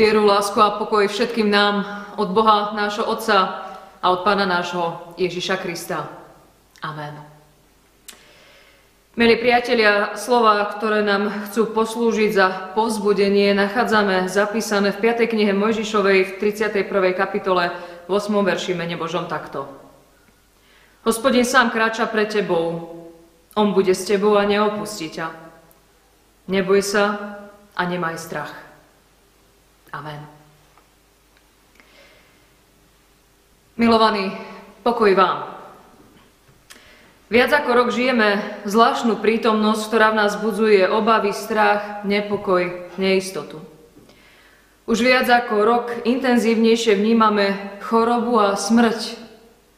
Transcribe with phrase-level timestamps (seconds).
[0.00, 1.84] Vieru, lásku a pokoj všetkým nám
[2.16, 3.68] od Boha, nášho Otca
[4.00, 6.08] a od Pána nášho Ježiša Krista.
[6.80, 7.20] Amen.
[9.12, 15.36] Milí priatelia, slova, ktoré nám chcú poslúžiť za povzbudenie, nachádzame zapísané v 5.
[15.36, 17.12] knihe Mojžišovej v 31.
[17.12, 17.68] kapitole
[18.08, 18.32] 8.
[18.40, 19.68] verši mene Božom takto.
[21.04, 22.88] Hospodin sám kráča pre tebou,
[23.52, 25.28] on bude s tebou a neopustí ťa.
[26.48, 27.04] Neboj sa
[27.76, 28.69] a nemaj strach.
[29.90, 30.22] Amen.
[33.74, 34.30] Milovaní,
[34.86, 35.50] pokoj vám.
[37.30, 43.62] Viac ako rok žijeme zvláštnu prítomnosť, ktorá v nás budzuje obavy, strach, nepokoj, neistotu.
[44.90, 49.14] Už viac ako rok intenzívnejšie vnímame chorobu a smrť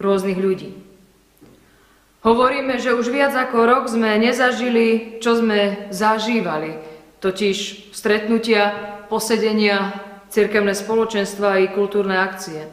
[0.00, 0.72] rôznych ľudí.
[2.24, 6.91] Hovoríme, že už viac ako rok sme nezažili, čo sme zažívali,
[7.22, 8.74] totiž stretnutia
[9.06, 9.94] posedenia,
[10.28, 12.66] cirkevné spoločenstva i kultúrne akcie.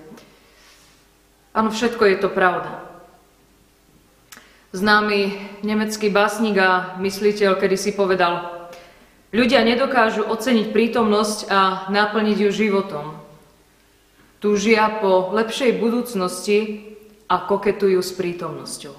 [1.54, 2.82] Áno, všetko je to pravda.
[4.74, 5.34] Známy
[5.66, 8.70] nemecký básnik a mysliteľ kedy si povedal,
[9.34, 13.18] ľudia nedokážu oceniť prítomnosť a naplniť ju životom.
[14.40, 16.90] Túžia po lepšej budúcnosti
[17.28, 18.96] a koketujú s prítomnosťou.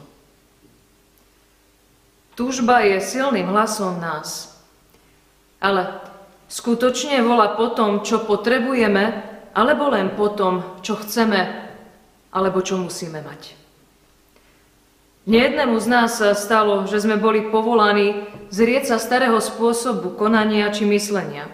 [2.34, 4.49] Túžba je silným hlasom nás,
[5.60, 6.00] ale
[6.48, 11.70] skutočne volá po tom, čo potrebujeme, alebo len po tom, čo chceme,
[12.32, 13.60] alebo čo musíme mať.
[15.28, 20.88] Nejednému z nás sa stalo, že sme boli povolaní zrieť sa starého spôsobu konania či
[20.88, 21.46] myslenia.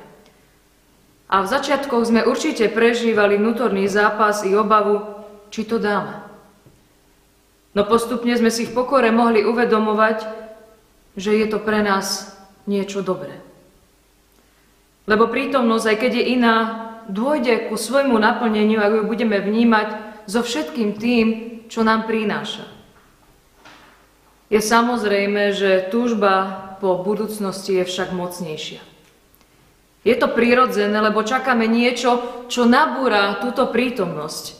[1.26, 5.02] A v začiatkoch sme určite prežívali vnútorný zápas i obavu,
[5.50, 6.22] či to dáme.
[7.74, 10.24] No postupne sme si v pokore mohli uvedomovať,
[11.18, 12.32] že je to pre nás
[12.70, 13.45] niečo dobré.
[15.06, 16.56] Lebo prítomnosť, aj keď je iná,
[17.06, 19.88] dôjde ku svojmu naplneniu, ak ju budeme vnímať
[20.26, 21.26] so všetkým tým,
[21.70, 22.66] čo nám prináša.
[24.50, 28.82] Je samozrejme, že túžba po budúcnosti je však mocnejšia.
[30.06, 34.54] Je to prirodzené, lebo čakáme niečo, čo nabúra túto prítomnosť.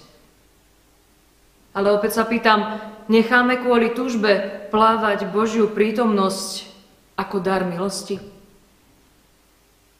[1.70, 6.66] Ale opäť sa pýtam, necháme kvôli túžbe plávať Božiu prítomnosť
[7.14, 8.35] ako dar milosti?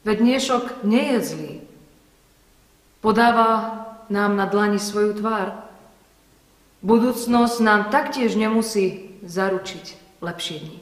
[0.06, 1.55] Veď dnešok nie je zlý.
[3.03, 5.67] Podáva nám na dlani svoju tvár.
[6.87, 10.78] Budúcnosť nám taktiež nemusí zaručiť lepšie dni.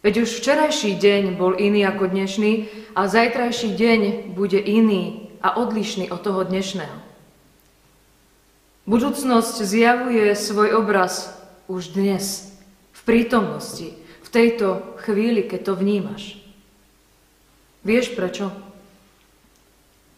[0.00, 4.00] Veď už včerajší deň bol iný ako dnešný a zajtrajší deň
[4.32, 6.96] bude iný a odlišný od toho dnešného.
[8.88, 11.36] Budúcnosť zjavuje svoj obraz
[11.68, 12.56] už dnes,
[12.96, 13.92] v prítomnosti,
[14.24, 16.40] v tejto chvíli, keď to vnímaš.
[17.80, 18.52] Vieš prečo?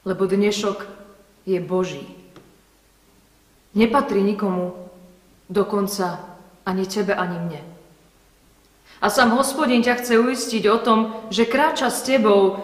[0.03, 0.83] Lebo dnešok
[1.47, 2.03] je Boží.
[3.79, 4.75] Nepatrí nikomu,
[5.47, 6.21] dokonca
[6.67, 7.63] ani tebe, ani mne.
[9.03, 10.99] A sám hospodin ťa chce uistiť o tom,
[11.31, 12.59] že kráča s tebou,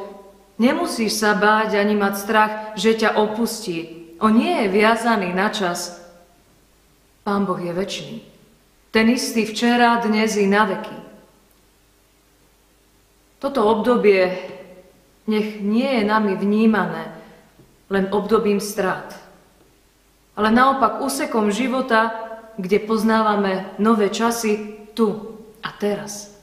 [0.59, 4.11] nemusíš sa báť ani mať strach, že ťa opustí.
[4.19, 5.99] On nie je viazaný na čas.
[7.23, 8.11] Pán Boh je väčší.
[8.91, 10.99] Ten istý včera, dnes i na veky.
[13.39, 14.58] Toto obdobie
[15.29, 17.13] nech nie je nami vnímané
[17.93, 19.13] len obdobím strát,
[20.35, 22.13] ale naopak úsekom života,
[22.59, 25.15] kde poznávame nové časy tu
[25.63, 26.35] a teraz.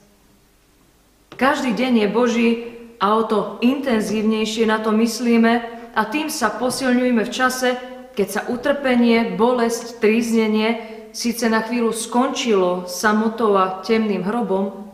[1.36, 2.48] Každý deň je Boží
[2.96, 5.52] a o to intenzívnejšie na to myslíme
[5.92, 7.76] a tým sa posilňujeme v čase,
[8.16, 10.80] keď sa utrpenie, bolesť, tríznenie
[11.12, 14.88] síce na chvíľu skončilo samotou a temným hrobom,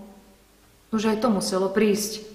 [0.90, 2.31] už aj to muselo prísť.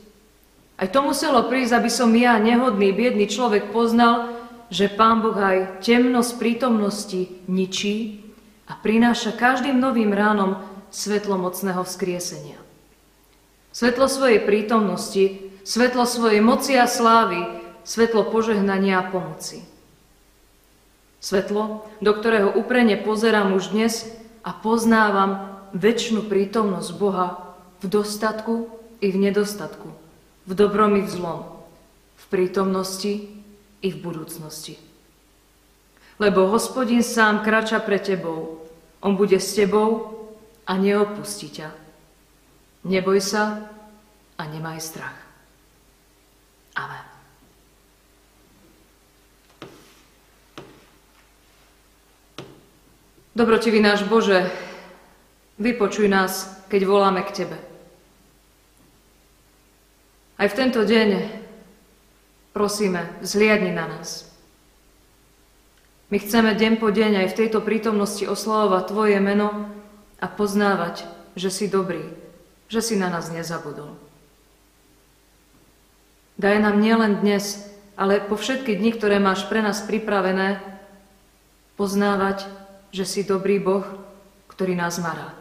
[0.77, 4.37] Aj to muselo prísť, aby som ja, nehodný, biedný človek, poznal,
[4.69, 8.21] že Pán Boh aj temnosť prítomnosti ničí
[8.69, 10.61] a prináša každým novým ránom
[10.93, 12.61] svetlo mocného vzkriesenia.
[13.73, 17.41] Svetlo svojej prítomnosti, svetlo svojej moci a slávy,
[17.81, 19.65] svetlo požehnania a pomoci.
[21.17, 24.05] Svetlo, do ktorého uprene pozerám už dnes
[24.45, 28.69] a poznávam väčšinu prítomnosť Boha v dostatku
[29.01, 30.06] i v nedostatku
[30.47, 31.43] v dobrom i v zlom,
[32.15, 33.13] v prítomnosti
[33.83, 34.79] i v budúcnosti.
[36.17, 38.65] Lebo hospodin sám krača pre tebou,
[39.03, 40.17] on bude s tebou
[40.65, 41.69] a neopustí ťa.
[42.87, 43.69] Neboj sa
[44.39, 45.17] a nemaj strach.
[46.73, 47.05] Amen.
[53.37, 54.49] Dobrotivý náš Bože,
[55.61, 57.66] vypočuj nás, keď voláme k Tebe.
[60.37, 61.33] Aj v tento deň
[62.53, 64.29] prosíme, zliadni na nás.
[66.13, 69.65] My chceme deň po deň aj v tejto prítomnosti oslavovať Tvoje meno
[70.21, 72.05] a poznávať, že si dobrý,
[72.69, 73.97] že si na nás nezabudol.
[76.37, 77.65] Daj nám nielen dnes,
[77.97, 80.61] ale po všetky dni, ktoré máš pre nás pripravené,
[81.81, 82.45] poznávať,
[82.93, 83.85] že si dobrý Boh,
[84.53, 85.39] ktorý nás má rád.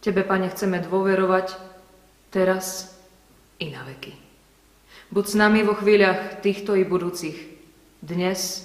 [0.00, 1.71] Tebe, Pane, chceme dôverovať
[2.32, 2.96] teraz
[3.60, 4.16] i na veky.
[5.12, 7.36] Buď s nami vo chvíľach týchto i budúcich,
[8.00, 8.64] dnes,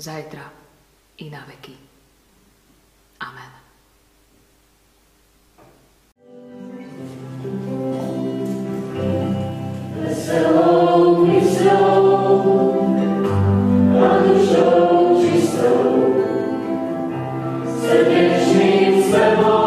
[0.00, 0.48] zajtra
[1.20, 1.76] i na veky.
[3.20, 3.52] Amen.
[10.00, 12.42] Veselou, myslou
[14.00, 14.08] a
[15.20, 15.84] čistou,
[17.68, 19.61] srdečným sebou.